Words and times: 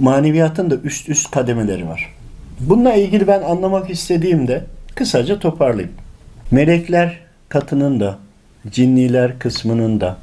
maneviyatın 0.00 0.70
da 0.70 0.76
üst 0.76 1.08
üst 1.08 1.30
kademeleri 1.30 1.88
var. 1.88 2.14
Bununla 2.60 2.94
ilgili 2.94 3.26
ben 3.26 3.42
anlamak 3.42 3.90
istediğimde 3.90 4.64
kısaca 4.94 5.38
toparlayayım. 5.38 5.94
Melekler 6.50 7.18
katının 7.48 8.00
da, 8.00 8.18
cinniler 8.70 9.38
kısmının 9.38 10.00
da, 10.00 10.16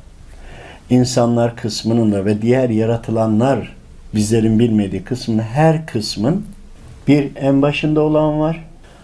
insanlar 0.90 1.56
kısmının 1.56 2.12
da 2.12 2.26
ve 2.26 2.42
diğer 2.42 2.70
yaratılanlar 2.70 3.76
bizlerin 4.16 4.60
bilmediği 4.60 5.04
kısmın 5.04 5.40
her 5.40 5.86
kısmın 5.86 6.46
bir 7.08 7.32
en 7.36 7.62
başında 7.62 8.02
olan 8.02 8.40
var. 8.40 8.64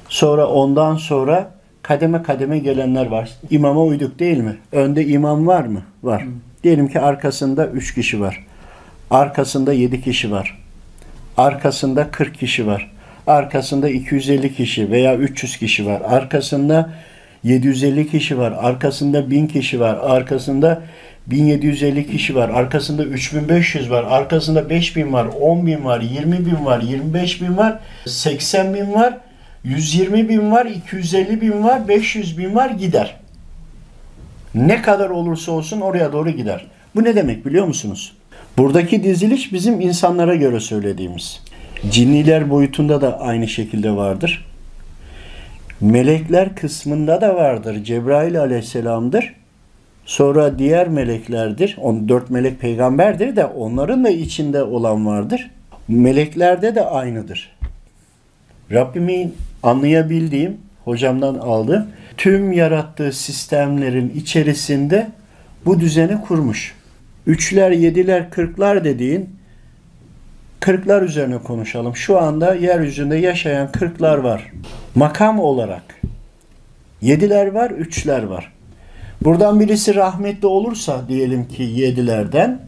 Sonra 0.09 0.47
ondan 0.47 0.95
sonra 0.95 1.51
kademe 1.81 2.23
kademe 2.23 2.59
gelenler 2.59 3.05
var. 3.05 3.29
İmama 3.49 3.83
uyduk 3.83 4.19
değil 4.19 4.37
mi? 4.37 4.57
Önde 4.71 5.05
imam 5.05 5.47
var 5.47 5.63
mı? 5.63 5.81
Var. 6.03 6.25
Diyelim 6.63 6.87
ki 6.87 6.99
arkasında 6.99 7.67
3 7.67 7.95
kişi 7.95 8.21
var. 8.21 8.45
Arkasında 9.11 9.73
7 9.73 10.01
kişi 10.01 10.31
var. 10.31 10.62
Arkasında 11.37 12.11
40 12.11 12.39
kişi 12.39 12.67
var. 12.67 12.91
Arkasında 13.27 13.89
250 13.89 14.55
kişi 14.55 14.91
veya 14.91 15.15
300 15.15 15.57
kişi 15.57 15.85
var. 15.85 16.01
Arkasında 16.05 16.89
750 17.43 18.09
kişi 18.09 18.37
var. 18.37 18.51
Arkasında 18.51 19.31
1000 19.31 19.47
kişi 19.47 19.79
var. 19.79 19.97
Arkasında 20.01 20.81
1750 21.27 22.07
kişi 22.07 22.35
var. 22.35 22.49
Arkasında 22.49 23.03
3500 23.03 23.91
var. 23.91 24.03
Arkasında 24.03 24.69
5000 24.69 25.13
var. 25.13 25.25
10.000 25.25 25.83
var. 25.83 26.01
20.000 26.01 26.65
var. 26.65 26.81
25.000 26.81 27.57
var. 27.57 27.79
80.000 28.05 28.93
var. 28.93 29.17
120 29.63 30.29
bin 30.29 30.51
var, 30.51 30.65
250 30.65 31.41
bin 31.41 31.63
var, 31.63 31.87
500 31.87 32.37
bin 32.37 32.55
var 32.55 32.69
gider. 32.69 33.15
Ne 34.55 34.81
kadar 34.81 35.09
olursa 35.09 35.51
olsun 35.51 35.81
oraya 35.81 36.13
doğru 36.13 36.29
gider. 36.29 36.65
Bu 36.95 37.03
ne 37.03 37.15
demek 37.15 37.45
biliyor 37.45 37.65
musunuz? 37.65 38.13
Buradaki 38.57 39.03
diziliş 39.03 39.53
bizim 39.53 39.81
insanlara 39.81 40.35
göre 40.35 40.59
söylediğimiz. 40.59 41.41
Cinniler 41.89 42.49
boyutunda 42.49 43.01
da 43.01 43.19
aynı 43.19 43.47
şekilde 43.47 43.95
vardır. 43.95 44.45
Melekler 45.81 46.55
kısmında 46.55 47.21
da 47.21 47.35
vardır. 47.35 47.83
Cebrail 47.83 48.39
aleyhisselamdır. 48.39 49.35
Sonra 50.05 50.59
diğer 50.59 50.87
meleklerdir. 50.87 51.77
On, 51.81 52.09
dört 52.09 52.29
melek 52.29 52.59
peygamberdir 52.59 53.35
de 53.35 53.45
onların 53.45 54.03
da 54.03 54.09
içinde 54.09 54.63
olan 54.63 55.05
vardır. 55.05 55.51
Meleklerde 55.87 56.75
de 56.75 56.85
aynıdır. 56.85 57.55
Rabbimin 58.71 59.35
anlayabildiğim, 59.63 60.57
hocamdan 60.85 61.35
aldığım 61.35 61.87
tüm 62.17 62.51
yarattığı 62.51 63.11
sistemlerin 63.11 64.13
içerisinde 64.15 65.07
bu 65.65 65.79
düzeni 65.79 66.21
kurmuş. 66.21 66.75
Üçler, 67.27 67.71
yediler, 67.71 68.29
kırklar 68.29 68.83
dediğin 68.83 69.29
kırklar 70.59 71.01
üzerine 71.01 71.37
konuşalım. 71.37 71.95
Şu 71.95 72.19
anda 72.19 72.55
yeryüzünde 72.55 73.15
yaşayan 73.15 73.71
kırklar 73.71 74.17
var. 74.17 74.51
Makam 74.95 75.39
olarak. 75.39 75.83
Yediler 77.01 77.47
var, 77.47 77.71
üçler 77.71 78.23
var. 78.23 78.53
Buradan 79.23 79.59
birisi 79.59 79.95
rahmetli 79.95 80.47
olursa 80.47 81.07
diyelim 81.07 81.47
ki 81.47 81.63
yedilerden 81.63 82.59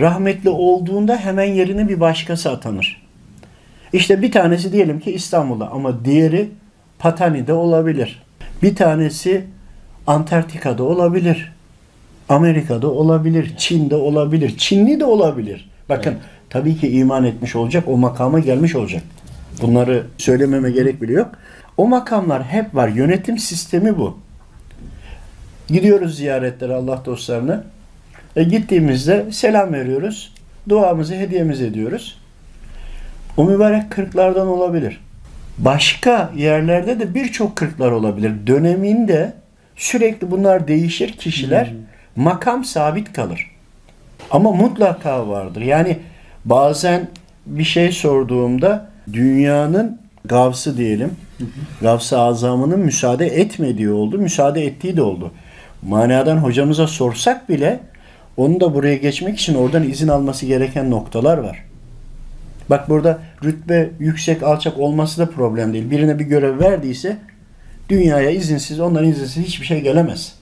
rahmetli 0.00 0.50
olduğunda 0.50 1.16
hemen 1.16 1.44
yerine 1.44 1.88
bir 1.88 2.00
başkası 2.00 2.50
atanır. 2.50 3.02
İşte 3.92 4.22
bir 4.22 4.32
tanesi 4.32 4.72
diyelim 4.72 5.00
ki 5.00 5.12
İstanbul'da 5.12 5.70
ama 5.70 6.04
diğeri 6.04 6.48
Patani'de 6.98 7.52
olabilir. 7.52 8.22
Bir 8.62 8.76
tanesi 8.76 9.44
Antarktika'da 10.06 10.82
olabilir. 10.82 11.52
Amerika'da 12.28 12.90
olabilir, 12.90 13.54
Çin'de 13.56 13.96
olabilir, 13.96 14.58
Çinli 14.58 15.00
de 15.00 15.04
olabilir. 15.04 15.70
Bakın 15.88 16.10
evet. 16.10 16.22
tabii 16.50 16.76
ki 16.76 16.88
iman 16.88 17.24
etmiş 17.24 17.56
olacak, 17.56 17.84
o 17.86 17.96
makama 17.96 18.38
gelmiş 18.38 18.74
olacak. 18.74 19.02
Bunları 19.62 20.06
söylememe 20.18 20.70
gerek 20.70 21.02
bile 21.02 21.12
yok. 21.12 21.30
O 21.76 21.86
makamlar 21.86 22.42
hep 22.42 22.74
var. 22.74 22.88
Yönetim 22.88 23.38
sistemi 23.38 23.98
bu. 23.98 24.18
Gidiyoruz 25.68 26.16
ziyaretlere 26.16 26.74
Allah 26.74 27.02
dostlarına. 27.04 27.64
E 28.36 28.44
gittiğimizde 28.44 29.26
selam 29.32 29.72
veriyoruz. 29.72 30.34
Duamızı, 30.68 31.14
hediyemizi 31.14 31.64
ediyoruz. 31.64 32.18
O 33.36 33.44
mübarek 33.44 33.90
kırklardan 33.90 34.46
olabilir. 34.46 35.00
Başka 35.58 36.32
yerlerde 36.36 37.00
de 37.00 37.14
birçok 37.14 37.56
kırklar 37.56 37.90
olabilir. 37.90 38.32
Döneminde 38.46 39.32
sürekli 39.76 40.30
bunlar 40.30 40.68
değişir 40.68 41.12
kişiler. 41.12 41.66
Hmm. 41.70 41.76
Makam 42.16 42.64
sabit 42.64 43.12
kalır. 43.12 43.50
Ama 44.30 44.52
mutlaka 44.52 45.28
vardır. 45.28 45.60
Yani 45.60 45.98
bazen 46.44 47.08
bir 47.46 47.64
şey 47.64 47.92
sorduğumda 47.92 48.90
dünyanın 49.12 50.00
gavsı 50.24 50.78
diyelim, 50.78 51.10
gavsı 51.80 52.18
azamının 52.18 52.80
müsaade 52.80 53.26
etmediği 53.26 53.90
oldu, 53.90 54.18
müsaade 54.18 54.66
ettiği 54.66 54.96
de 54.96 55.02
oldu. 55.02 55.32
Manadan 55.82 56.36
hocamıza 56.36 56.86
sorsak 56.86 57.48
bile 57.48 57.80
onun 58.36 58.60
da 58.60 58.74
buraya 58.74 58.96
geçmek 58.96 59.38
için 59.38 59.54
oradan 59.54 59.88
izin 59.88 60.08
alması 60.08 60.46
gereken 60.46 60.90
noktalar 60.90 61.38
var. 61.38 61.64
Bak 62.70 62.88
burada 62.88 63.18
rütbe 63.44 63.90
yüksek 63.98 64.42
alçak 64.42 64.78
olması 64.78 65.20
da 65.20 65.30
problem 65.30 65.72
değil. 65.72 65.90
Birine 65.90 66.18
bir 66.18 66.24
görev 66.24 66.60
verdiyse 66.60 67.16
dünyaya 67.88 68.30
izinsiz 68.30 68.80
ondan 68.80 69.04
izinsiz 69.04 69.44
hiçbir 69.44 69.66
şey 69.66 69.80
gelemez. 69.80 70.34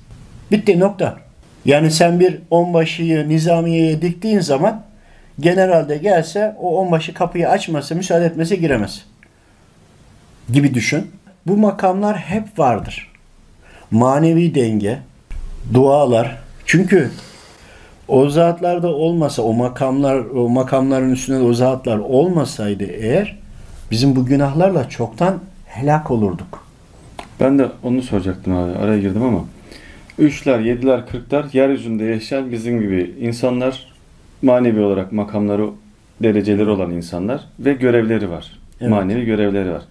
Bitti 0.50 0.80
nokta. 0.80 1.16
Yani 1.64 1.90
sen 1.90 2.20
bir 2.20 2.38
onbaşıyı 2.50 3.28
nizamiyeye 3.28 4.02
diktiğin 4.02 4.40
zaman 4.40 4.82
generalde 5.40 5.96
gelse 5.96 6.56
o 6.60 6.78
onbaşı 6.78 7.14
kapıyı 7.14 7.48
açmasa 7.48 7.94
müsaade 7.94 8.24
etmese 8.24 8.56
giremez. 8.56 9.04
Gibi 10.52 10.74
düşün. 10.74 11.10
Bu 11.46 11.56
makamlar 11.56 12.16
hep 12.16 12.58
vardır. 12.58 13.10
Manevi 13.90 14.54
denge, 14.54 14.98
dualar. 15.74 16.36
Çünkü 16.66 17.10
o 18.08 18.28
zatlarda 18.28 18.88
olmasa, 18.88 19.42
o 19.42 19.52
makamlar, 19.52 20.16
o 20.16 20.48
makamların 20.48 21.10
üstünde 21.10 21.42
o 21.42 21.54
zatlar 21.54 21.98
olmasaydı 21.98 22.84
eğer 22.84 23.38
bizim 23.90 24.16
bu 24.16 24.26
günahlarla 24.26 24.88
çoktan 24.88 25.40
helak 25.66 26.10
olurduk. 26.10 26.66
Ben 27.40 27.58
de 27.58 27.66
onu 27.82 28.02
soracaktım 28.02 28.56
abi. 28.56 28.78
Araya 28.78 29.00
girdim 29.00 29.22
ama. 29.22 29.44
Üçler, 30.18 30.60
yediler, 30.60 31.06
kırklar 31.06 31.46
yeryüzünde 31.52 32.04
yaşayan 32.04 32.52
bizim 32.52 32.80
gibi 32.80 33.14
insanlar 33.20 33.92
manevi 34.42 34.80
olarak 34.80 35.12
makamları, 35.12 35.66
dereceleri 36.22 36.68
olan 36.68 36.90
insanlar 36.90 37.40
ve 37.58 37.72
görevleri 37.72 38.30
var. 38.30 38.58
Evet. 38.80 38.90
Manevi 38.90 39.24
görevleri 39.24 39.72
var. 39.72 39.82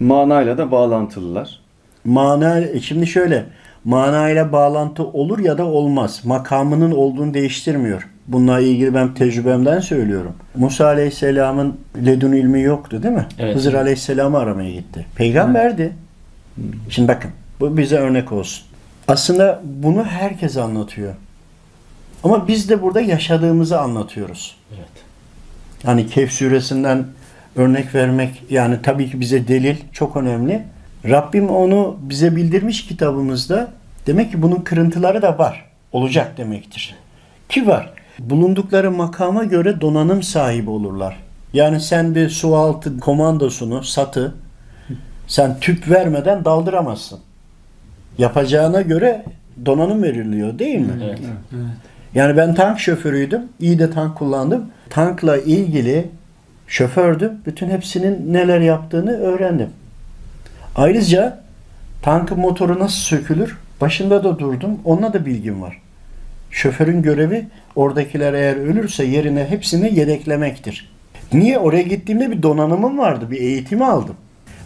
Manayla 0.00 0.58
da 0.58 0.70
bağlantılılar. 0.70 1.60
Mana, 2.04 2.60
e, 2.60 2.80
şimdi 2.80 3.06
şöyle, 3.06 3.44
manayla 3.84 4.52
bağlantı 4.52 5.04
olur 5.04 5.38
ya 5.38 5.58
da 5.58 5.64
olmaz. 5.64 6.20
Makamının 6.24 6.90
olduğunu 6.90 7.34
değiştirmiyor. 7.34 8.08
Bununla 8.28 8.60
ilgili 8.60 8.94
ben 8.94 9.14
tecrübemden 9.14 9.80
söylüyorum. 9.80 10.32
Musa 10.56 10.86
Aleyhisselam'ın 10.86 11.76
ledun 12.06 12.32
ilmi 12.32 12.62
yoktu 12.62 13.02
değil 13.02 13.14
mi? 13.14 13.26
Evet. 13.38 13.56
Hızır 13.56 13.74
Aleyhisselam'ı 13.74 14.38
aramaya 14.38 14.70
gitti. 14.70 15.06
Peygamberdi. 15.16 15.92
Şimdi 16.90 17.08
bakın 17.08 17.30
bu 17.60 17.76
bize 17.76 17.96
örnek 17.96 18.32
olsun. 18.32 18.69
Aslında 19.10 19.60
bunu 19.64 20.04
herkes 20.04 20.56
anlatıyor. 20.56 21.14
Ama 22.24 22.48
biz 22.48 22.68
de 22.68 22.82
burada 22.82 23.00
yaşadığımızı 23.00 23.80
anlatıyoruz. 23.80 24.56
Evet. 24.76 24.88
Hani 25.84 26.06
Kehf 26.06 26.32
suresinden 26.32 27.06
örnek 27.56 27.94
vermek 27.94 28.42
yani 28.50 28.82
tabii 28.82 29.10
ki 29.10 29.20
bize 29.20 29.48
delil 29.48 29.76
çok 29.92 30.16
önemli. 30.16 30.62
Rabbim 31.04 31.48
onu 31.48 31.96
bize 32.00 32.36
bildirmiş 32.36 32.86
kitabımızda. 32.86 33.72
Demek 34.06 34.30
ki 34.30 34.42
bunun 34.42 34.56
kırıntıları 34.56 35.22
da 35.22 35.38
var. 35.38 35.64
Olacak 35.92 36.36
demektir. 36.38 36.94
Ki 37.48 37.66
var. 37.66 37.92
Bulundukları 38.18 38.90
makama 38.90 39.44
göre 39.44 39.80
donanım 39.80 40.22
sahibi 40.22 40.70
olurlar. 40.70 41.16
Yani 41.52 41.80
sen 41.80 42.14
bir 42.14 42.28
su 42.28 42.56
altı 42.56 43.00
komandosunu, 43.00 43.84
satı 43.84 44.34
sen 45.26 45.60
tüp 45.60 45.88
vermeden 45.90 46.44
daldıramazsın. 46.44 47.20
Yapacağına 48.20 48.82
göre 48.82 49.24
donanım 49.66 50.02
veriliyor 50.02 50.58
değil 50.58 50.78
mi? 50.78 50.92
Evet. 51.04 51.18
evet. 51.52 51.62
Yani 52.14 52.36
ben 52.36 52.54
tank 52.54 52.80
şoförüydüm. 52.80 53.42
İyi 53.60 53.78
de 53.78 53.90
tank 53.90 54.16
kullandım. 54.16 54.64
Tankla 54.90 55.36
ilgili 55.36 56.08
şofördüm. 56.66 57.32
Bütün 57.46 57.70
hepsinin 57.70 58.32
neler 58.32 58.60
yaptığını 58.60 59.10
öğrendim. 59.10 59.68
Ayrıca 60.76 61.38
tankın 62.02 62.38
motoru 62.40 62.78
nasıl 62.78 63.00
sökülür? 63.00 63.58
Başında 63.80 64.24
da 64.24 64.38
durdum. 64.38 64.78
Onunla 64.84 65.12
da 65.12 65.26
bilgim 65.26 65.62
var. 65.62 65.80
Şoförün 66.50 67.02
görevi 67.02 67.46
oradakiler 67.76 68.32
eğer 68.32 68.56
ölürse 68.56 69.04
yerine 69.04 69.44
hepsini 69.44 69.98
yedeklemektir. 69.98 70.90
Niye? 71.32 71.58
Oraya 71.58 71.82
gittiğimde 71.82 72.30
bir 72.30 72.42
donanımım 72.42 72.98
vardı. 72.98 73.30
Bir 73.30 73.40
eğitimi 73.40 73.84
aldım. 73.84 74.16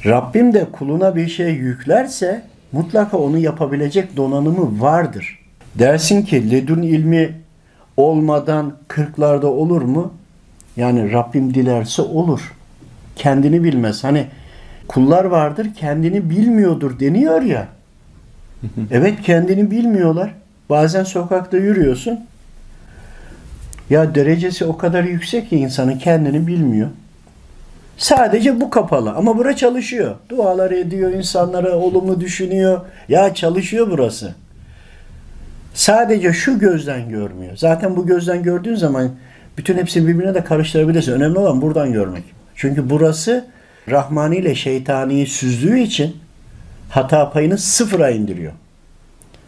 Rabbim 0.06 0.54
de 0.54 0.64
kuluna 0.72 1.16
bir 1.16 1.28
şey 1.28 1.50
yüklerse 1.50 2.42
mutlaka 2.74 3.18
onu 3.18 3.38
yapabilecek 3.38 4.16
donanımı 4.16 4.80
vardır. 4.80 5.38
Dersin 5.74 6.22
ki 6.22 6.50
ledun 6.50 6.82
ilmi 6.82 7.32
olmadan 7.96 8.76
kırklarda 8.88 9.46
olur 9.46 9.82
mu? 9.82 10.12
Yani 10.76 11.12
Rabbim 11.12 11.54
dilerse 11.54 12.02
olur. 12.02 12.54
Kendini 13.16 13.64
bilmez. 13.64 14.04
Hani 14.04 14.26
kullar 14.88 15.24
vardır 15.24 15.68
kendini 15.76 16.30
bilmiyordur 16.30 17.00
deniyor 17.00 17.42
ya. 17.42 17.68
Evet 18.90 19.22
kendini 19.22 19.70
bilmiyorlar. 19.70 20.34
Bazen 20.70 21.04
sokakta 21.04 21.56
yürüyorsun. 21.56 22.20
Ya 23.90 24.14
derecesi 24.14 24.64
o 24.64 24.76
kadar 24.76 25.04
yüksek 25.04 25.50
ki 25.50 25.56
insanın 25.56 25.98
kendini 25.98 26.46
bilmiyor. 26.46 26.88
Sadece 27.96 28.60
bu 28.60 28.70
kapalı 28.70 29.12
ama 29.12 29.38
bura 29.38 29.56
çalışıyor. 29.56 30.14
Dualar 30.28 30.70
ediyor, 30.70 31.12
insanlara 31.12 31.76
olumlu 31.76 32.20
düşünüyor. 32.20 32.80
Ya 33.08 33.34
çalışıyor 33.34 33.86
burası. 33.90 34.34
Sadece 35.74 36.32
şu 36.32 36.58
gözden 36.58 37.08
görmüyor. 37.08 37.56
Zaten 37.56 37.96
bu 37.96 38.06
gözden 38.06 38.42
gördüğün 38.42 38.74
zaman 38.74 39.10
bütün 39.58 39.76
hepsini 39.78 40.08
birbirine 40.08 40.34
de 40.34 40.44
karıştırabilirsin. 40.44 41.12
Önemli 41.12 41.38
olan 41.38 41.62
buradan 41.62 41.92
görmek. 41.92 42.24
Çünkü 42.54 42.90
burası 42.90 43.44
Rahmani 43.90 44.36
ile 44.36 44.54
şeytani 44.54 45.26
süzdüğü 45.26 45.78
için 45.78 46.16
hata 46.88 47.30
payını 47.30 47.58
sıfıra 47.58 48.10
indiriyor. 48.10 48.52